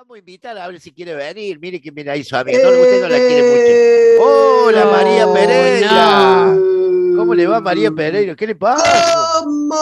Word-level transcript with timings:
vamos 0.00 0.16
a 0.16 0.18
invitar 0.18 0.56
a 0.56 0.66
ver 0.66 0.80
si 0.80 0.92
quiere 0.92 1.14
venir. 1.14 1.58
Mire 1.60 1.78
que 1.80 1.92
mira 1.92 2.14
ahí 2.14 2.24
su 2.24 2.34
amiga. 2.34 2.58
No, 2.62 2.70
usted 2.70 3.02
no 3.02 3.08
la 3.08 3.16
quiere 3.18 4.16
mucho. 4.16 4.24
Hola, 4.24 4.84
María 4.86 5.26
no, 5.26 5.34
Pereira. 5.34 6.56
¿Cómo 7.18 7.34
le 7.34 7.46
va, 7.46 7.60
María 7.60 7.90
Pereira? 7.90 8.34
¿Qué 8.34 8.46
le 8.46 8.54
pasa? 8.54 8.82
¿Cómo 9.44 9.74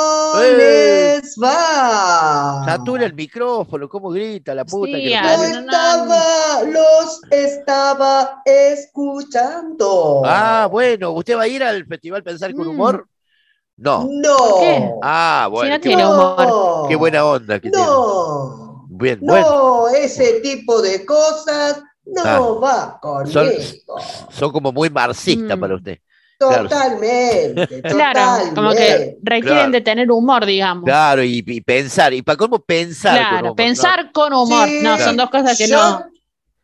Eh. 0.42 1.20
les 1.20 1.36
va? 1.40 2.64
Satura 2.64 3.06
el 3.06 3.14
micrófono, 3.14 3.88
¿cómo 3.88 4.10
grita 4.10 4.56
la 4.56 4.64
puta? 4.64 4.96
Sí, 4.96 5.04
que 5.04 5.10
lo 5.10 5.16
ah, 5.18 5.36
no, 5.36 5.52
no. 5.52 5.60
estaba, 5.60 6.62
los 6.64 7.20
estaba 7.30 8.42
escuchando. 8.44 10.22
Ah, 10.24 10.66
bueno, 10.68 11.12
¿usted 11.12 11.36
va 11.36 11.42
a 11.42 11.48
ir 11.48 11.62
al 11.62 11.86
Festival 11.86 12.24
Pensar 12.24 12.52
con 12.54 12.66
Mm. 12.66 12.70
Humor? 12.70 13.06
No. 13.76 14.08
No. 14.10 14.36
¿Por 14.36 14.60
qué? 14.62 14.90
Ah, 15.00 15.44
Si 15.46 15.50
bueno, 15.52 15.74
no 15.76 15.80
qué, 15.80 15.88
tiene 15.88 16.02
no. 16.02 16.10
humor. 16.12 16.88
qué 16.88 16.96
buena 16.96 17.24
onda 17.24 17.60
que 17.60 17.70
tiene. 17.70 17.86
No. 19.20 19.32
Bueno. 19.32 19.88
Ese 19.88 20.40
tipo 20.40 20.80
de 20.82 21.04
cosas 21.04 21.82
no 22.04 22.22
Ah. 22.24 22.40
va 22.62 22.98
conmigo. 23.00 23.32
Son, 23.32 23.52
son 24.30 24.52
como 24.52 24.72
muy 24.72 24.90
marxistas 24.90 25.56
Mm. 25.56 25.60
para 25.60 25.74
usted. 25.76 25.98
claro. 26.38 26.62
Totalmente. 26.68 27.82
Claro, 27.88 28.54
como 28.54 28.70
que 28.70 29.16
requieren 29.22 29.42
Claro. 29.56 29.70
de 29.72 29.80
tener 29.80 30.10
humor, 30.10 30.46
digamos. 30.46 30.84
Claro, 30.84 31.22
y, 31.22 31.42
y 31.46 31.60
pensar. 31.60 32.12
¿Y 32.14 32.22
para 32.22 32.36
cómo 32.36 32.60
pensar? 32.60 33.18
con 33.18 33.28
Claro, 33.28 33.44
humor? 33.46 33.56
pensar 33.56 34.12
con 34.12 34.32
humor. 34.32 34.68
Sí, 34.68 34.74
no, 34.76 34.94
claro. 34.94 35.04
son 35.04 35.16
dos 35.16 35.30
cosas 35.30 35.58
que 35.58 35.66
yo, 35.66 35.76
no. 35.76 36.06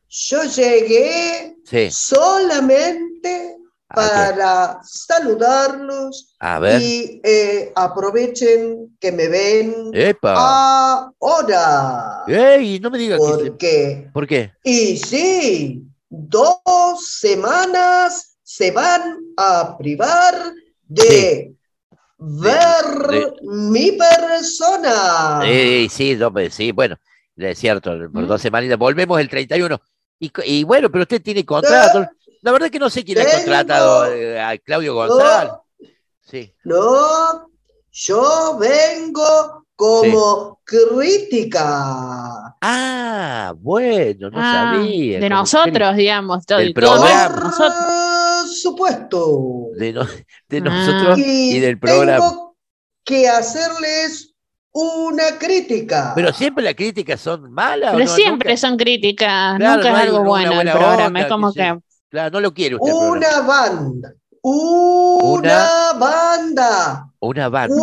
yo 0.09 0.43
llegué 0.45 1.57
Sí. 1.65 1.89
solamente 1.91 3.57
¿A, 3.97 4.05
qué? 4.31 4.35
para 4.41 4.81
saludarlos 4.85 6.35
A 6.39 6.59
ver. 6.59 6.81
y 6.81 7.21
eh, 7.25 7.73
aprovechen 7.75 8.97
que 9.01 9.13
me 9.13 9.29
ven 9.29 9.91
Epa. 9.93 11.11
ahora. 11.21 12.25
Ey, 12.27 12.79
no 12.81 12.91
me 12.91 12.99
diga 12.99 13.17
que. 13.17 13.23
se- 13.23 13.51
Porque, 13.51 14.11
¿Por 14.13 14.27
qué? 14.27 14.53
y 14.63 14.97
sí, 14.99 15.83
dos 16.09 16.59
semanas 17.21 18.37
se 18.43 18.71
van 18.71 19.19
a 19.37 19.77
privar 19.79 20.35
de 20.87 21.55
ver 22.19 23.09
de- 23.11 23.33
mi 23.43 23.93
persona. 23.93 25.41
Eh, 25.45 25.89
sí, 25.91 26.15
no, 26.17 26.33
pues, 26.33 26.55
sí, 26.55 26.73
bueno, 26.73 26.97
es 27.37 27.59
cierto, 27.59 27.91
por 28.13 28.23
¿Mm? 28.25 28.27
dos 28.27 28.41
semanitas. 28.41 28.79
Volvemos 28.79 29.21
el 29.21 29.29
31. 29.29 29.81
Y, 30.21 30.31
y 30.45 30.65
bueno, 30.65 30.91
pero 30.91 31.03
usted 31.03 31.21
tiene 31.23 31.45
contrato. 31.45 32.09
La 32.45 32.53
verdad 32.53 32.69
que 32.71 32.79
no 32.79 32.91
sé 32.91 33.03
quién 33.03 33.19
ha 33.21 33.25
contratado 33.25 34.13
eh, 34.13 34.39
a 34.39 34.59
Claudio 34.59 34.95
González. 34.95 35.53
Sí. 36.21 36.53
No, 36.65 37.49
yo 37.91 38.59
vengo 38.59 39.65
como 39.75 40.61
crítica. 40.63 42.55
Ah, 42.61 43.55
bueno, 43.57 44.29
no 44.31 44.39
Ah, 44.41 44.75
sabía. 44.77 45.21
de 45.21 45.29
nosotros, 45.29 45.97
digamos. 45.97 46.45
Todo, 46.47 46.59
todo, 46.61 46.75
programa. 46.75 47.29
nosotros. 47.45 47.75
Por 48.45 48.49
supuesto. 48.49 49.39
De, 49.79 49.93
no- 49.95 50.07
de 50.49 50.59
Ah. 50.59 50.61
nosotros 50.61 51.19
y 51.19 51.57
y 51.57 51.61
del 51.61 51.79
programa. 51.79 52.29
tengo 52.29 52.57
que 53.05 53.27
hacerles 53.29 54.35
una 54.73 55.39
crítica. 55.39 56.13
Pero 56.15 56.33
siempre 56.33 56.63
las 56.65 56.75
críticas 56.75 57.21
son 57.21 57.51
malas. 57.53 57.95
¿o 57.95 57.97
Pero 57.97 58.09
no? 58.09 58.15
siempre 58.15 58.51
Nunca- 58.51 58.61
son 58.69 58.77
críticas, 58.77 59.57
Claro, 59.57 59.77
nunca 59.77 59.91
no 59.91 59.97
es 59.97 60.03
algo 60.05 60.25
bueno 60.25 60.61
el 60.61 60.71
programa. 60.71 61.07
onda, 61.07 61.21
es 61.21 61.27
como 61.29 61.53
que. 61.53 61.79
Claro, 62.15 62.31
no 62.31 62.41
lo 62.43 62.55
quiere 62.55 62.77
usted. 62.77 62.93
una 62.93 63.41
banda. 63.41 64.15
Una, 64.41 65.93
banda. 65.99 67.11
Una 67.19 67.49
banda. 67.49 67.77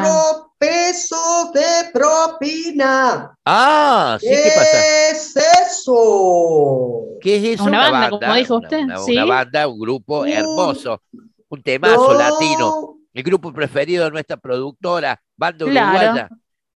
Cuatro 0.00 0.52
pesos 0.58 1.52
de 1.52 1.90
propina. 1.92 3.36
Ah, 3.44 4.16
sí, 4.20 4.28
¿qué 4.28 4.52
pasa? 4.54 4.70
¿Qué 4.70 5.10
es 5.10 5.36
eso? 5.36 7.04
¿Qué 7.20 7.36
es 7.36 7.44
eso? 7.60 7.64
Una 7.64 7.90
banda, 7.90 8.10
como 8.10 8.34
dijo 8.36 8.54
una- 8.58 8.66
usted, 8.68 8.78
Una, 8.84 8.98
sí. 8.98 9.12
una 9.12 9.24
banda, 9.24 9.66
un 9.66 9.80
grupo 9.80 10.20
Un- 10.20 10.28
hermoso. 10.28 11.02
Un 11.48 11.62
temazo 11.64 12.12
No, 12.12 12.18
latino. 12.18 12.96
El 13.12 13.22
grupo 13.24 13.52
preferido 13.52 14.04
de 14.04 14.12
nuestra 14.12 14.36
productora, 14.36 15.20
banda 15.36 15.64
Claro. 15.66 15.88
uruguaya. 15.98 16.28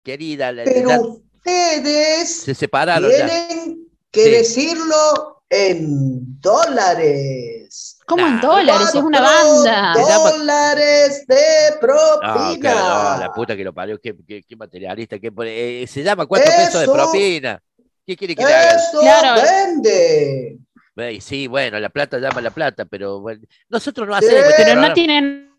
Querida, 0.04 0.53
la- 0.53 0.62
Pero 0.62 0.88
la- 0.88 1.00
ustedes 1.00 2.37
se 2.43 2.54
separaron 2.54 3.10
ya. 3.10 3.27
tienen 3.27 3.88
que 4.12 4.22
Sí. 4.25 4.31
decirlo 4.31 5.34
en 5.49 6.41
dólares. 6.41 7.99
¿Cómo 8.06 8.27
en 8.27 8.41
dólares? 8.41 8.88
Es 8.88 8.94
una 8.94 9.21
banda. 9.21 9.94
Dólares 9.94 11.25
de 11.27 11.71
No, 11.72 11.81
propina. 11.81 12.59
claro, 12.60 13.15
no, 13.15 13.21
la 13.21 13.32
puta 13.32 13.56
que 13.56 13.65
lo 13.65 13.72
parió, 13.72 13.99
qué, 14.00 14.15
qué- 14.27 14.43
qué 14.43 14.56
materialista. 14.56 15.19
qué 15.19 15.33
pone- 15.33 15.83
eh, 15.83 15.87
se 15.87 16.03
llama 16.03 16.27
cuatro 16.27 16.50
pesos 16.54 16.81
de 16.81 16.88
propina. 16.88 17.62
¿Qué 18.06 18.16
quiere 18.16 18.34
que 18.37 18.44
le 18.44 18.53
haga? 18.54 18.77
Claro. 19.00 19.43
vende. 19.43 20.59
Eh, 20.97 21.21
Sí, 21.21 21.47
bueno, 21.47 21.81
la 21.81 21.88
plata 21.88 22.19
llama 22.19 22.41
la 22.41 22.50
plata, 22.50 22.84
pero 22.84 23.21
bueno, 23.21 23.41
nosotros 23.69 24.06
no 24.06 24.15
hacemos. 24.15 24.44
Pero 24.56 24.75
no 24.81 24.93
programa. 24.93 24.94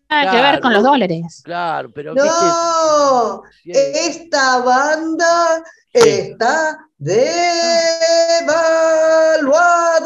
Nada 0.08 0.30
que 0.30 0.36
ver 0.36 0.42
Claro. 0.44 0.60
con 0.62 0.72
los 0.72 0.82
dólares. 0.82 1.40
Claro, 1.44 1.90
pero. 1.94 2.14
No, 2.14 3.42
esta 3.64 4.58
banda 4.60 5.62
está 5.92 6.78
devaluada. 6.98 7.36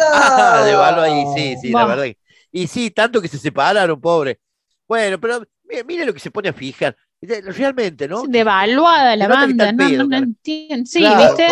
Ah, 0.12 0.62
de 0.64 0.74
valor 0.74 1.04
ahí, 1.04 1.24
sí, 1.34 1.56
sí, 1.60 1.70
la 1.70 1.84
verdad. 1.86 2.06
Y 2.52 2.66
sí, 2.66 2.90
tanto 2.90 3.20
que 3.20 3.28
se 3.28 3.38
separaron, 3.38 4.00
pobre. 4.00 4.40
Bueno, 4.88 5.20
pero 5.20 5.42
mire, 5.64 5.84
mire 5.84 6.04
lo 6.04 6.12
que 6.14 6.20
se 6.20 6.30
pone 6.30 6.48
a 6.48 6.52
fijar. 6.52 6.96
Realmente, 7.20 8.08
¿no? 8.08 8.24
Devaluada 8.26 9.14
la 9.14 9.28
banda. 9.28 9.70
No, 9.72 9.78
pedo, 9.78 10.04
no, 10.04 10.16
entiendo. 10.16 10.86
Sí, 10.86 11.00
Claro. 11.00 11.36
¿viste? 11.36 11.48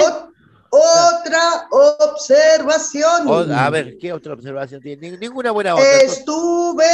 Ot- 0.70 1.18
otra 1.24 1.66
observación. 1.70 3.26
O- 3.28 3.46
a 3.54 3.70
ver, 3.70 3.96
¿qué 3.98 4.12
otra 4.12 4.34
observación 4.34 4.80
tiene? 4.80 5.10
Ni- 5.12 5.16
Ninguna 5.18 5.50
buena 5.50 5.74
onda. 5.74 5.86
Estuve 6.02 6.84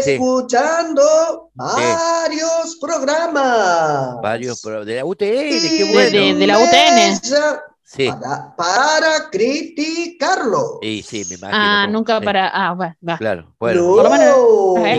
escuchando 0.00 1.50
varios 1.54 2.76
programas. 2.80 4.20
Varios 4.22 4.60
pro- 4.60 4.84
de 4.84 4.96
la 4.96 5.04
UTN, 5.04 5.56
Y 5.56 5.60
qué 5.78 5.84
bueno. 5.92 6.10
de- 6.10 6.34
de 6.34 6.46
la 6.46 6.58
UTN. 6.58 7.20
Sí, 7.86 8.08
Para, 8.08 8.56
para 8.56 9.30
criticarlo. 9.30 10.78
y 10.82 11.02
sí, 11.02 11.24
me 11.28 11.34
imagino. 11.36 11.58
Ah, 11.62 11.86
nunca 11.88 12.18
Sí, 12.18 12.24
para. 12.24 12.48
Ah, 12.48 12.72
bueno, 12.74 12.96
va. 13.08 13.18
Claro, 13.18 13.54
bueno. 13.60 13.82
No. 13.82 13.94
Por 13.94 14.04
lo 14.04 14.10
menos, 14.10 14.36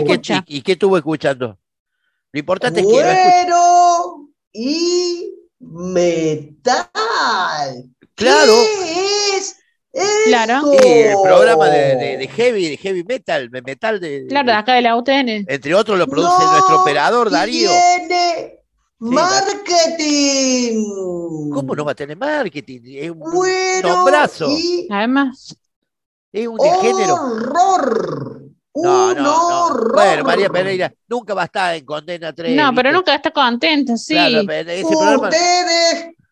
¿Y, 0.00 0.04
qué, 0.20 0.34
y- 0.46 0.56
y 0.58 0.62
qué 0.62 0.72
estuvo 0.72 0.96
escuchando? 0.96 1.58
Lo 2.32 2.40
importante 2.40 2.80
es 2.80 2.86
que. 2.86 2.92
Cuero 2.92 4.28
y 4.52 5.30
metal. 5.58 6.76
Claro. 8.16 8.52
¿Qué 8.82 9.36
es 9.36 9.46
eso? 9.46 9.54
Claro. 10.26 10.60
Sí, 10.72 10.88
el 10.88 11.16
programa 11.22 11.68
de, 11.70 11.96
de- 11.96 12.16
de 12.18 12.28
heavy, 12.28 12.68
de 12.70 12.76
heavy 12.76 13.04
metal, 13.04 13.48
de 13.50 13.62
metal 13.62 13.98
de, 14.00 14.26
Claro, 14.28 14.46
de 14.48 14.52
acá 14.52 14.74
de 14.74 14.82
la 14.82 14.96
UTN. 14.96 15.44
entre 15.48 15.74
otros 15.74 15.98
lo 15.98 16.06
produce 16.06 16.42
No 16.44 16.52
nuestro 16.52 16.82
operador 16.82 17.30
Darío. 17.30 17.70
Tiene 17.70 18.52
Sí, 18.98 19.04
marketing. 19.10 20.84
¿Cómo 21.52 21.74
no 21.74 21.84
va 21.84 21.92
a 21.92 21.94
tener 21.94 22.16
marketing? 22.16 22.80
Es 22.84 23.10
un 23.10 23.18
Cuero 23.20 23.88
nombrazo. 23.88 24.48
y 24.50 24.86
Además, 24.90 25.54
Es 26.32 26.46
un 26.46 26.56
de 26.56 26.70
género. 26.80 27.14
horror. 27.14 28.42
No, 28.74 29.08
Un 29.08 29.14
no, 29.16 29.22
no. 29.22 29.64
horror. 29.66 29.92
Bueno, 29.94 30.24
María 30.24 30.50
Pereira 30.50 30.92
nunca 31.08 31.32
va 31.34 31.42
a 31.42 31.44
estar 31.46 31.74
en 31.74 31.84
Condena 31.86 32.34
3. 32.34 32.54
no, 32.54 32.74
pero 32.74 32.92
nunca 32.92 33.14
está 33.14 33.30
contento, 33.30 33.96
sí. 33.96 34.14
Claro, 34.14 34.44
programa. 34.46 35.30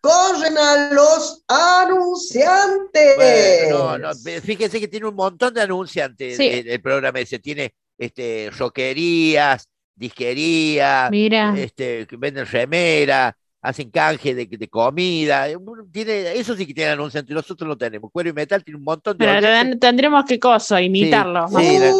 Corren 0.05 0.59
a 0.59 0.91
los 0.93 1.43
anunciantes. 1.49 3.17
Bueno, 3.17 3.99
no, 3.99 4.09
no, 4.11 4.15
fíjense 4.43 4.79
que 4.79 4.89
tiene 4.89 5.07
un 5.09 5.15
montón 5.15 5.55
de 5.55 5.63
anunciantes 5.63 6.37
Sí. 6.37 6.47
el, 6.47 6.69
el 6.69 6.81
programa 6.83 7.21
ese. 7.21 7.39
Tiene 7.39 7.73
este, 7.97 8.51
rockerías, 8.57 9.67
disquerías, 9.95 11.11
Mira, 11.11 11.55
este, 11.57 12.07
venden 12.19 12.45
remera, 12.47 13.35
hacen 13.63 13.91
canje 13.91 14.35
de, 14.35 14.47
de 14.47 14.69
comida. 14.69 15.47
Tiene, 15.91 16.35
eso 16.39 16.55
sí 16.55 16.67
que 16.67 16.75
tiene 16.75 16.91
anunciantes, 16.91 17.35
nosotros 17.35 17.67
lo 17.67 17.79
tenemos. 17.79 18.11
Cuero 18.13 18.29
y 18.29 18.33
metal 18.35 18.63
tiene 18.63 18.77
un 18.79 18.85
montón 18.85 19.17
de 19.17 19.25
pero 19.25 19.41
ten- 19.41 19.79
tendremos 19.81 20.25
que 20.27 20.39
coso, 20.39 20.79
imitarlo. 20.79 21.49
Sí, 21.49 21.79
sí, 21.79 21.91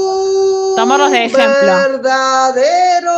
Tomarlos 0.77 1.11
de 1.13 1.25
ejemplo. 1.27 1.53
verdadero 1.55 3.13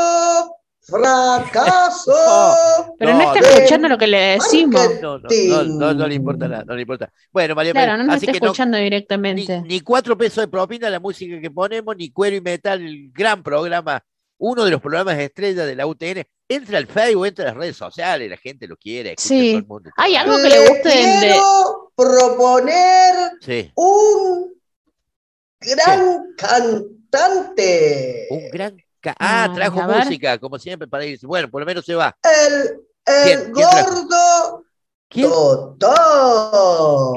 fracaso. 0.87 2.13
Pero 2.99 3.13
no, 3.13 3.19
No, 3.19 3.35
está 3.35 3.49
escuchando 3.51 3.89
lo 3.89 3.99
que 3.99 4.07
le 4.07 4.19
decimos. 4.19 4.81
No, 5.03 5.19
no, 5.19 5.29
no, 5.29 5.63
no, 5.65 5.95
no 5.95 6.07
le 6.07 6.15
importa 6.15 6.49
nada, 6.49 6.65
no 6.65 6.75
le 6.75 6.83
importa. 6.83 7.13
Bueno, 7.33 7.55
María 7.55 7.73
Claro, 7.73 7.97
no 7.99 8.05
nos 8.05 8.17
así 8.17 8.27
está 8.27 8.33
que 8.35 8.41
no, 8.41 8.47
escuchando 8.47 8.79
directamente. 8.79 9.63
ni 9.63 9.81
cuatro 9.81 10.17
pesos 10.17 10.43
de 10.45 10.49
propina 10.49 10.89
la 10.91 11.01
música 11.01 11.41
que 11.41 11.51
ponemos, 11.51 11.97
ni 11.97 12.11
cuero 12.11 12.37
y 12.37 12.41
metal, 12.41 12.81
el 12.83 13.11
gran 13.13 13.43
programa, 13.43 14.03
uno 14.39 14.65
de 14.65 14.71
los 14.71 14.81
programas 14.81 15.19
estrella 15.19 15.65
de 15.67 15.75
la 15.77 15.87
UTN. 15.87 16.25
Entra 16.49 16.79
al 16.79 16.87
Facebook, 16.87 17.27
entra 17.27 17.45
a 17.45 17.49
las 17.49 17.57
redes 17.57 17.77
sociales, 17.77 18.31
la 18.31 18.37
gente 18.37 18.69
lo 18.69 18.77
quiere. 18.77 19.15
escucha 19.15 19.29
Sí. 19.29 19.51
todo 19.53 19.59
el 19.59 19.67
mundo. 19.67 19.91
Hay 19.97 20.15
algo 20.15 20.37
que 20.37 20.49
le 20.49 20.69
guste 20.69 20.89
de- 20.89 21.19
quiero 21.21 21.93
proponer 21.97 23.15
Sí, 23.41 23.73
un 23.75 24.53
gran 25.61 26.23
cantante. 26.37 28.27
un 28.31 28.49
gran. 28.51 28.77
Ah, 29.19 29.49
Ah, 29.51 29.55
trajo 29.55 29.83
música, 29.83 30.39
como 30.39 30.59
siempre, 30.59 30.89
para 30.89 31.05
irse. 31.05 31.27
Bueno, 31.27 31.51
por 31.51 31.61
lo 31.61 31.67
menos 31.67 31.85
se 31.85 31.95
va. 31.95 32.17
El, 32.23 32.81
el 33.07 33.15
¿Quién? 33.43 33.53
¿Quién 33.53 33.69
trajo? 33.69 33.91
gordo 33.95 34.65
¿Quién? 35.09 35.31
Totó. 35.31 37.13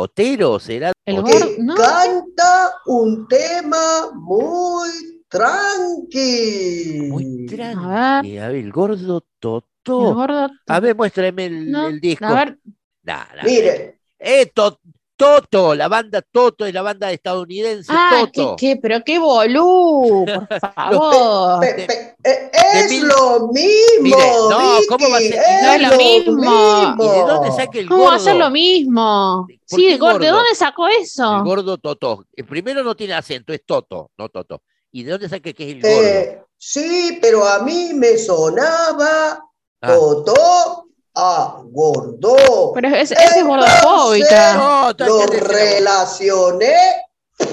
Otero 0.00 0.58
será. 0.58 0.92
El 1.04 1.22
gordo, 1.22 1.48
canta 1.76 2.72
un 2.86 3.26
tema 3.26 4.10
muy 4.14 4.88
tranqui. 5.28 7.08
Muy 7.10 7.46
tranqui. 7.46 7.84
A 7.84 8.22
ver, 8.22 8.42
A 8.42 8.48
ver, 8.48 8.56
el 8.56 8.72
gordo 8.72 9.16
el 9.18 9.22
Totó. 9.40 10.14
gordo. 10.14 10.48
A 10.66 10.80
ver, 10.80 10.96
muéstrame 10.96 11.46
el, 11.46 11.70
No, 11.70 11.88
el 11.88 12.00
disco. 12.00 12.24
A 12.26 12.34
ver, 12.34 12.58
Nah, 13.02 13.24
nah. 13.36 13.42
Mire, 13.44 14.00
Eh, 14.18 14.46
To- 14.52 14.80
Toto, 15.18 15.74
la 15.74 15.88
banda 15.88 16.22
Toto 16.22 16.64
es 16.64 16.72
la 16.72 16.80
banda 16.82 17.10
estadounidense 17.10 17.90
ah, 17.92 18.22
¿qué, 18.32 18.40
Toto. 18.40 18.56
qué? 18.56 18.76
Pero 18.80 19.02
qué 19.04 19.18
bolú, 19.18 20.24
por 20.24 20.48
favor. 20.74 21.60
pe- 21.60 21.74
de- 21.74 21.86
pe- 21.86 22.16
eh, 22.24 22.50
de 22.52 22.80
es 22.80 22.90
mil- 22.90 23.06
lo 23.08 23.48
mismo. 23.48 24.00
Mire, 24.02 24.16
no, 24.48 24.78
¿cómo 24.88 25.10
va 25.10 25.16
a 25.16 25.20
ser? 25.20 25.40
No 25.62 25.72
es 25.72 25.82
lo 25.90 25.96
mismo. 25.98 26.96
¿Y 27.00 27.08
de 27.08 27.18
dónde 27.26 27.50
saca 27.50 27.78
el 27.80 27.88
¿Cómo 27.88 27.98
gordo? 28.00 28.10
va 28.12 28.16
a 28.16 28.20
ser 28.20 28.36
lo 28.36 28.50
mismo? 28.50 29.46
¿Por 29.68 29.78
Sí, 29.80 29.86
qué 29.86 29.92
el 29.94 29.98
gordo, 29.98 30.18
¿de 30.20 30.26
gordo? 30.30 30.36
dónde 30.38 30.54
sacó 30.54 30.86
eso? 30.86 31.36
El 31.36 31.42
gordo 31.42 31.78
Toto. 31.78 32.24
El 32.34 32.46
primero 32.46 32.84
no 32.84 32.94
tiene 32.94 33.14
acento, 33.14 33.52
es 33.52 33.66
Toto, 33.66 34.12
no 34.16 34.28
Toto. 34.28 34.62
¿Y 34.92 35.02
de 35.02 35.10
dónde 35.10 35.28
saca 35.28 35.52
que 35.52 35.64
es 35.68 35.74
el 35.74 35.82
gordo? 35.82 36.06
Eh, 36.08 36.42
sí, 36.56 37.18
pero 37.20 37.44
a 37.44 37.58
mí 37.64 37.90
me 37.94 38.16
sonaba 38.16 39.44
Ah. 39.80 39.94
Totó 39.94 40.87
a 41.20 41.62
gordo. 41.64 42.72
Pero 42.74 42.88
es, 42.88 43.10
ese 43.10 43.14
es 43.38 43.44
gordofóbica. 43.44 44.54
No, 44.54 44.92
Lo 45.06 45.26
relacioné 45.26 46.72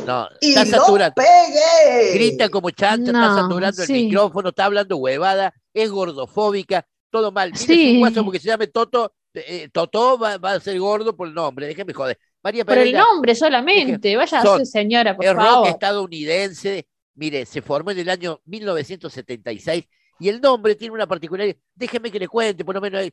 no, 0.06 0.28
y 0.42 0.50
está 0.56 0.66
saturando. 0.80 1.16
pegué. 1.16 2.14
Grita 2.14 2.50
como 2.50 2.70
chanta, 2.72 3.12
está 3.12 3.36
saturando 3.36 3.84
el 3.84 3.90
micrófono, 3.90 4.50
está 4.50 4.66
hablando 4.66 4.98
huevada, 4.98 5.54
es 5.74 5.90
gordofóbica, 5.92 6.86
todo 7.10 7.32
mal. 7.32 7.52
Mire 7.52 7.66
Sí. 7.66 7.94
su 7.94 8.00
guaso 8.00 8.24
porque 8.24 8.40
se 8.40 8.48
llame 8.48 8.68
Toto, 8.68 9.14
eh, 9.34 9.68
Totó 9.72 10.18
va, 10.18 10.38
va 10.38 10.54
a 10.54 10.60
ser 10.60 10.80
gordo 10.80 11.16
por 11.16 11.28
el 11.28 11.34
nombre, 11.34 11.68
déjeme 11.68 11.94
joder. 11.94 12.18
María 12.44 12.64
Por 12.64 12.74
el 12.76 12.80
Pereira, 12.82 13.00
nombre 13.00 13.34
solamente. 13.34 14.16
Vaya 14.16 14.40
a 14.40 14.44
ser 14.58 14.66
señora, 14.68 15.16
por 15.16 15.26
es 15.26 15.34
rock 15.34 15.44
favor. 15.44 15.68
estadounidense, 15.70 16.88
mire, 17.16 17.46
se 17.48 17.62
formó 17.64 17.90
en 17.92 18.00
el 18.00 18.10
año 18.10 18.40
1976 18.46 19.86
y 20.20 20.30
el 20.30 20.40
nombre 20.42 20.76
tiene 20.76 20.94
una 20.94 21.08
particularidad. 21.08 21.58
Déjeme 21.74 22.12
que 22.12 22.20
le 22.20 22.28
cuente, 22.28 22.64
por 22.66 22.76
lo 22.76 22.82
menos 22.82 23.02
hay 23.02 23.12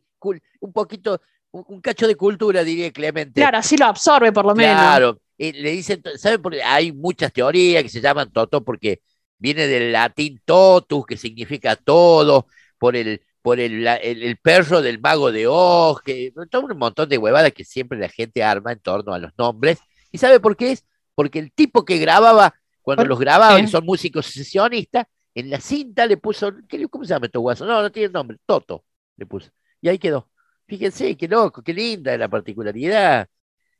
un 0.61 0.73
poquito, 0.73 1.21
un, 1.51 1.65
un 1.69 1.81
cacho 1.81 2.07
de 2.07 2.15
cultura, 2.17 2.63
diría 2.65 2.91
Clemente. 2.93 3.41
Claro, 3.41 3.59
así 3.59 3.77
lo 3.77 3.87
absorbe 3.87 4.33
por 4.33 4.45
lo 4.45 4.55
menos. 4.55 4.75
Claro, 4.81 5.21
eh, 5.39 5.53
le 5.53 5.71
dicen, 5.73 6.03
¿saben? 6.17 6.41
por 6.41 6.53
qué? 6.53 6.63
Hay 6.63 6.93
muchas 6.93 7.33
teorías 7.33 7.83
que 7.83 7.89
se 7.89 8.01
llaman 8.01 8.31
Toto 8.33 8.63
porque 8.65 9.01
viene 9.39 9.67
del 9.67 9.93
latín 9.93 10.41
totus, 10.45 11.05
que 11.07 11.17
significa 11.17 11.75
todo, 11.77 12.47
por 12.79 12.95
el, 12.97 13.21
por 13.43 13.59
el, 13.59 13.83
la- 13.83 13.97
el- 13.97 14.23
el 14.23 14.37
perro 14.37 14.81
del 14.83 15.01
mago 15.01 15.33
de 15.33 15.47
Oz, 15.49 16.01
que 16.03 16.33
todo 16.51 16.63
un 16.67 16.79
montón 16.79 17.09
de 17.09 17.19
huevadas 17.19 17.53
que 17.53 17.65
siempre 17.65 17.99
la 17.99 18.09
gente 18.09 18.45
arma 18.45 18.71
en 18.73 18.79
torno 18.81 19.13
a 19.13 19.19
los 19.19 19.33
nombres. 19.37 19.79
¿Y 20.13 20.19
sabe 20.19 20.39
por 20.39 20.57
qué 20.57 20.73
es? 20.73 20.85
Porque 21.17 21.41
el 21.41 21.53
tipo 21.53 21.85
que 21.85 21.99
grababa, 21.99 22.55
cuando 22.83 23.03
¿Por 23.03 23.09
los 23.09 23.19
grababa, 23.19 23.61
que 23.61 23.67
son 23.67 23.85
músicos 23.85 24.27
sesionistas, 24.27 25.07
en 25.34 25.50
la 25.50 25.61
cinta 25.61 26.06
le 26.06 26.17
puso, 26.17 26.52
¿qué 26.69 26.79
le- 26.79 26.88
¿cómo 26.88 27.05
se 27.05 27.11
llama 27.14 27.26
estos 27.26 27.43
guasos? 27.43 27.67
No, 27.67 27.82
no 27.82 27.90
tiene 27.93 28.08
nombre, 28.12 28.38
Toto 28.46 28.84
le 29.17 29.26
puso. 29.26 29.50
Y 29.81 29.88
ahí 29.88 29.99
quedó. 29.99 30.29
Fíjense, 30.67 31.17
qué 31.17 31.29
loco, 31.29 31.62
qué 31.62 31.75
linda 31.75 32.17
la 32.17 32.29
particularidad. 32.29 33.26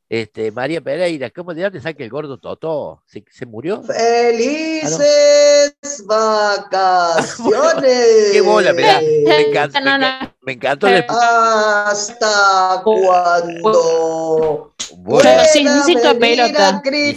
Este, 0.09 0.51
María 0.51 0.79
Pereira, 0.81 1.29
¿cómo 1.31 1.53
de 1.55 1.63
dónde 1.63 1.81
saca 1.81 2.03
el 2.03 2.09
gordo 2.09 2.37
Toto? 2.37 3.01
¿Se, 3.07 3.23
se 3.31 3.45
murió? 3.47 3.81
Felices 4.83 6.03
vacaciones. 6.05 8.27
Qué 8.31 8.41
bola 8.41 8.73
me 8.73 8.81
da. 8.83 8.99
Me 8.99 9.41
encanta, 9.49 9.79
No, 9.79 9.85
me, 9.85 9.97
no, 9.99 10.05
enca- 10.05 10.33
me 10.41 10.51
encantó. 10.53 10.87
el- 10.87 11.05
Hasta 11.09 12.81
cuando 12.83 14.73
Bueno, 14.97 15.29
sin- 15.51 15.67
cinco 15.85 16.07
de 16.09 16.15
pelota. 16.15 16.81
ni 16.85 17.13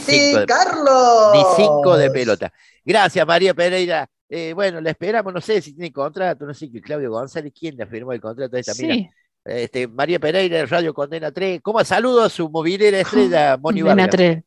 cinco 1.57 1.97
de 1.99 2.11
pelota. 2.11 2.53
Gracias, 2.85 3.27
María 3.27 3.53
Pereira. 3.53 4.09
Eh, 4.29 4.53
bueno, 4.55 4.81
la 4.81 4.91
esperamos, 4.91 5.33
no 5.33 5.41
sé 5.41 5.63
si 5.63 5.73
tiene 5.73 5.93
contrato, 5.93 6.47
no 6.47 6.53
sé 6.53 6.69
Claudio 6.81 7.11
González, 7.11 7.53
¿quién 7.59 7.77
le 7.77 7.87
firmó 7.87 8.13
el 8.13 8.21
contrato 8.21 8.57
a 8.57 8.61
esta? 8.61 8.75
Sí. 8.75 9.09
Este, 9.45 9.87
María 9.87 10.19
Pereira 10.19 10.67
Radio 10.67 10.93
Condena 10.93 11.31
3. 11.31 11.61
¿Cómo 11.63 11.83
saludo 11.85 12.25
a 12.25 12.29
su 12.29 12.51
movilera 12.51 12.99
estrella, 12.99 13.57
Moni 13.61 13.81
a 13.83 13.85
Vargas? 13.85 14.11
tres. 14.11 14.43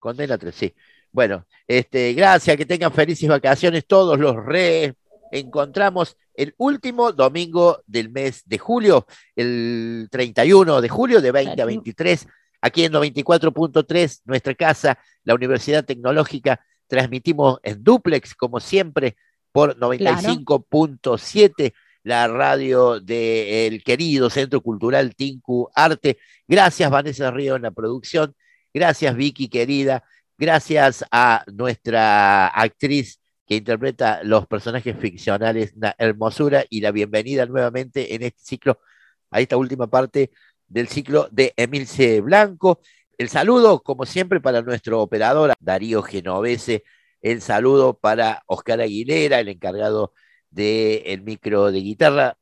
Condena 0.00 0.36
3, 0.36 0.54
sí. 0.54 0.74
Bueno, 1.12 1.46
este, 1.68 2.12
gracias, 2.14 2.56
que 2.56 2.66
tengan 2.66 2.92
felices 2.92 3.28
vacaciones 3.28 3.86
todos 3.86 4.18
los 4.18 4.34
re. 4.34 4.94
Encontramos 5.30 6.16
el 6.34 6.54
último 6.56 7.12
domingo 7.12 7.82
del 7.86 8.10
mes 8.10 8.42
de 8.46 8.58
julio, 8.58 9.06
el 9.36 10.08
31 10.10 10.80
de 10.80 10.88
julio 10.88 11.20
de 11.20 11.30
2023, 11.30 12.26
aquí 12.62 12.84
en 12.84 12.92
94.3, 12.92 14.22
nuestra 14.24 14.54
casa, 14.54 14.98
la 15.24 15.34
Universidad 15.34 15.84
Tecnológica. 15.84 16.60
Transmitimos 16.92 17.58
en 17.62 17.82
duplex, 17.82 18.34
como 18.34 18.60
siempre, 18.60 19.16
por 19.50 19.78
95.7, 19.78 21.72
la 22.02 22.28
radio 22.28 23.00
del 23.00 23.82
querido 23.82 24.28
Centro 24.28 24.60
Cultural 24.60 25.14
Tinku 25.14 25.70
Arte. 25.74 26.18
Gracias, 26.46 26.90
Vanessa 26.90 27.30
Río, 27.30 27.56
en 27.56 27.62
la 27.62 27.70
producción. 27.70 28.36
Gracias, 28.74 29.16
Vicky, 29.16 29.48
querida. 29.48 30.04
Gracias 30.36 31.02
a 31.10 31.46
nuestra 31.50 32.48
actriz 32.48 33.18
que 33.46 33.56
interpreta 33.56 34.22
los 34.22 34.46
personajes 34.46 34.94
ficcionales, 34.98 35.72
una 35.74 35.94
hermosura 35.96 36.66
y 36.68 36.82
la 36.82 36.90
bienvenida 36.90 37.46
nuevamente 37.46 38.14
en 38.14 38.22
este 38.22 38.44
ciclo, 38.44 38.80
a 39.30 39.40
esta 39.40 39.56
última 39.56 39.86
parte 39.86 40.30
del 40.68 40.88
ciclo 40.88 41.26
de 41.30 41.54
Emilce 41.56 42.20
Blanco. 42.20 42.82
El 43.18 43.28
saludo, 43.28 43.82
como 43.82 44.04
siempre, 44.06 44.40
para 44.40 44.62
nuestro 44.62 45.00
operador 45.00 45.52
Darío 45.60 46.02
Genovese. 46.02 46.82
El 47.20 47.40
saludo 47.40 47.94
para 47.98 48.42
Oscar 48.46 48.80
Aguilera, 48.80 49.38
el 49.40 49.48
encargado 49.48 50.12
del 50.50 51.22
micro 51.22 51.70
de 51.70 51.80
guitarra. 51.80 52.36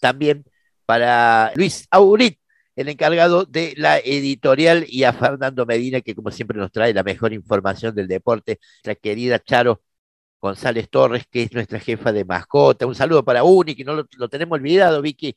También 0.00 0.44
para 0.84 1.52
Luis 1.54 1.86
Aurit, 1.90 2.38
el 2.76 2.88
encargado 2.90 3.44
de 3.46 3.72
la 3.76 3.98
editorial, 3.98 4.84
y 4.88 5.04
a 5.04 5.12
Fernando 5.14 5.64
Medina, 5.64 6.00
que 6.02 6.14
como 6.14 6.30
siempre 6.30 6.58
nos 6.58 6.70
trae 6.70 6.92
la 6.92 7.02
mejor 7.02 7.32
información 7.32 7.94
del 7.94 8.06
deporte, 8.08 8.58
nuestra 8.84 8.94
querida 8.96 9.38
Charo 9.38 9.82
González 10.40 10.90
Torres, 10.90 11.24
que 11.30 11.44
es 11.44 11.52
nuestra 11.54 11.80
jefa 11.80 12.12
de 12.12 12.24
mascota. 12.26 12.86
Un 12.86 12.94
saludo 12.94 13.24
para 13.24 13.42
Uni, 13.42 13.74
que 13.74 13.84
no 13.84 13.94
lo, 13.94 14.06
lo 14.18 14.28
tenemos 14.28 14.56
olvidado, 14.58 15.00
Vicky. 15.00 15.34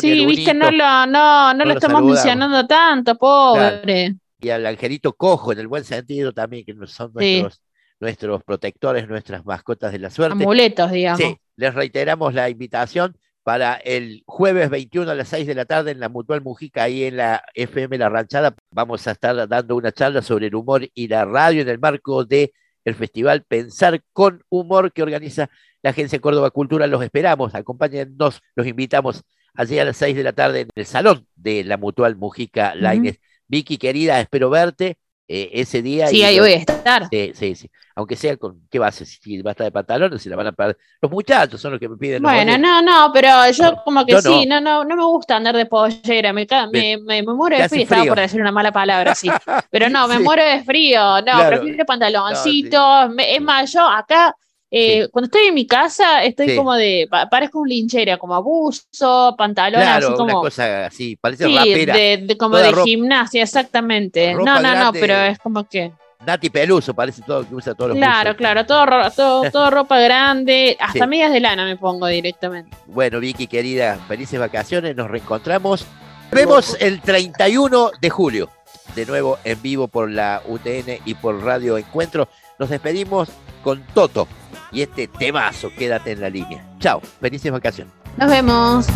Sí, 0.00 0.26
viste, 0.26 0.52
no 0.52 0.70
lo, 0.70 1.06
no, 1.06 1.06
no 1.06 1.54
No 1.54 1.64
lo 1.64 1.64
lo 1.66 1.74
estamos 1.74 2.00
saludamos. 2.00 2.10
mencionando 2.10 2.66
tanto, 2.66 3.16
pobre. 3.16 4.16
Y 4.42 4.50
al 4.50 4.66
Angelito 4.66 5.14
Cojo, 5.14 5.52
en 5.52 5.60
el 5.60 5.68
buen 5.68 5.84
sentido 5.84 6.32
también, 6.32 6.64
que 6.64 6.74
son 6.86 7.12
Sí. 7.18 7.40
nuestros, 7.40 7.62
nuestros 8.00 8.42
protectores, 8.42 9.08
nuestras 9.08 9.46
mascotas 9.46 9.92
de 9.92 10.00
la 10.00 10.10
suerte. 10.10 10.42
Amuletos, 10.42 10.90
digamos. 10.90 11.20
Sí, 11.20 11.36
les 11.56 11.72
reiteramos 11.74 12.34
la 12.34 12.50
invitación 12.50 13.16
para 13.44 13.74
el 13.74 14.22
jueves 14.26 14.68
21 14.70 15.10
a 15.10 15.14
las 15.14 15.28
6 15.28 15.46
de 15.46 15.54
la 15.54 15.64
tarde 15.64 15.92
en 15.92 16.00
la 16.00 16.08
Mutual 16.08 16.42
Mujica, 16.42 16.82
ahí 16.84 17.04
en 17.04 17.16
la 17.16 17.44
FM 17.54 17.98
La 17.98 18.08
Ranchada. 18.08 18.54
Vamos 18.72 19.06
a 19.06 19.12
estar 19.12 19.48
dando 19.48 19.76
una 19.76 19.92
charla 19.92 20.22
sobre 20.22 20.48
el 20.48 20.54
humor 20.54 20.88
y 20.94 21.08
la 21.08 21.24
radio 21.24 21.62
en 21.62 21.68
el 21.68 21.78
marco 21.78 22.24
de 22.24 22.52
el 22.84 22.94
festival 22.96 23.44
Pensar 23.44 24.02
con 24.12 24.42
Humor 24.48 24.92
que 24.92 25.04
organiza 25.04 25.48
la 25.82 25.90
Agencia 25.90 26.20
Córdoba 26.20 26.50
Cultura. 26.50 26.88
Los 26.88 27.02
esperamos, 27.02 27.54
acompáñennos, 27.54 28.40
los 28.56 28.66
invitamos 28.66 29.22
allí 29.54 29.78
a 29.78 29.84
las 29.84 29.96
6 29.98 30.16
de 30.16 30.22
la 30.24 30.32
tarde 30.32 30.60
en 30.62 30.68
el 30.74 30.86
salón 30.86 31.26
de 31.36 31.62
la 31.62 31.76
Mutual 31.76 32.16
Mujica 32.16 32.74
Laines. 32.74 33.18
Vicky, 33.52 33.76
querida, 33.76 34.18
espero 34.18 34.48
verte 34.48 34.96
eh, 35.28 35.50
ese 35.52 35.82
día. 35.82 36.06
Sí, 36.06 36.16
y 36.16 36.22
ahí 36.22 36.40
voy 36.40 36.52
a 36.52 36.56
estar. 36.56 37.06
Sí, 37.10 37.32
sí, 37.34 37.54
sí. 37.54 37.70
Aunque 37.94 38.16
sea 38.16 38.34
con, 38.38 38.66
¿qué 38.70 38.78
va 38.78 38.86
a 38.86 38.88
hacer? 38.88 39.06
Si 39.06 39.42
va 39.42 39.50
a 39.50 39.52
estar 39.52 39.66
de 39.66 39.70
pantalones, 39.70 40.22
si 40.22 40.30
la 40.30 40.36
van 40.36 40.46
a 40.46 40.52
perder. 40.52 40.78
Los 41.02 41.12
muchachos 41.12 41.60
son 41.60 41.72
los 41.72 41.78
que 41.78 41.86
me 41.86 41.98
piden. 41.98 42.22
Bueno, 42.22 42.56
no, 42.56 42.80
no, 42.80 43.10
pero 43.12 43.28
yo 43.50 43.82
como 43.84 44.06
que 44.06 44.12
Yo 44.12 44.22
sí, 44.22 44.46
no. 44.46 44.58
no, 44.62 44.84
no 44.84 44.96
me 44.96 45.04
gusta 45.04 45.36
andar 45.36 45.54
de 45.54 45.66
pollera, 45.66 46.32
me, 46.32 46.46
me, 46.72 46.96
me, 46.96 47.22
me 47.22 47.34
muero 47.34 47.58
de 47.58 47.68
frío, 47.68 47.82
estaba 47.82 48.04
por 48.06 48.18
decir 48.20 48.40
una 48.40 48.52
mala 48.52 48.72
palabra, 48.72 49.14
sí. 49.14 49.28
Pero 49.70 49.90
no, 49.90 50.08
me 50.08 50.16
Sí. 50.16 50.22
muero 50.22 50.42
de 50.44 50.64
frío, 50.64 51.16
no, 51.16 51.22
Claro. 51.24 51.48
prefiero 51.60 51.84
pantaloncitos, 51.84 53.10
es 53.18 53.40
más, 53.42 53.70
yo 53.70 53.86
acá, 53.86 54.34
eh, 54.74 55.02
Sí. 55.04 55.08
cuando 55.12 55.26
estoy 55.26 55.46
en 55.48 55.54
mi 55.54 55.66
casa, 55.66 56.24
estoy 56.24 56.48
Sí. 56.50 56.56
como 56.56 56.72
de, 56.74 57.06
pa- 57.10 57.28
parezco 57.28 57.60
un 57.60 57.68
linchera, 57.68 58.16
como 58.16 58.34
abuso, 58.34 59.34
pantalón 59.36 59.80
Claro, 59.82 60.06
así 60.08 60.14
una 60.22 60.32
como... 60.32 60.40
cosa 60.42 60.86
así, 60.86 61.14
parece 61.16 61.44
Sí, 61.46 61.56
rapera. 61.56 61.94
de, 61.94 62.16
de- 62.26 62.36
como 62.38 62.56
de 62.56 62.70
ropa- 62.72 62.84
gimnasia, 62.84 63.42
exactamente. 63.42 64.34
No, 64.34 64.60
no, 64.60 64.74
no, 64.74 64.92
pero 64.92 65.14
es 65.14 65.38
como 65.38 65.64
que... 65.64 65.92
Nati 66.24 66.50
Peluso, 66.50 66.94
parece 66.94 67.20
todo 67.22 67.46
que 67.48 67.52
usa 67.54 67.74
todos 67.74 67.90
los 67.90 67.98
Claro, 67.98 68.30
buzos. 68.30 68.36
claro, 68.36 68.64
todo, 68.64 68.86
todo, 69.10 69.42
todo 69.52 69.70
ropa 69.70 69.98
grande, 69.98 70.76
hasta 70.80 71.04
medias 71.06 71.32
de 71.32 71.40
lana 71.40 71.64
me 71.64 71.76
pongo 71.76 72.06
directamente. 72.06 72.70
Bueno, 72.86 73.18
Vicky, 73.18 73.48
querida, 73.48 73.98
felices 74.06 74.38
vacaciones, 74.38 74.94
nos 74.96 75.10
reencontramos. 75.10 75.84
Vemos 76.30 76.76
el 76.80 77.00
31 77.00 77.90
de 78.00 78.08
julio, 78.08 78.48
de 78.94 79.04
nuevo 79.04 79.38
en 79.44 79.60
vivo 79.60 79.88
por 79.88 80.10
la 80.10 80.40
UTN 80.46 81.00
y 81.04 81.14
por 81.14 81.42
Radio 81.42 81.76
Encuentro. 81.76 82.28
Nos 82.58 82.70
despedimos 82.70 83.28
con 83.64 83.82
Toto 83.92 84.28
y 84.72 84.82
este 84.82 85.06
temazo, 85.06 85.70
quédate 85.76 86.12
en 86.12 86.20
la 86.20 86.30
línea. 86.30 86.64
Chao, 86.78 87.00
felices 87.20 87.52
vacaciones. 87.52 87.92
Nos 88.16 88.30
vemos. 88.30 88.86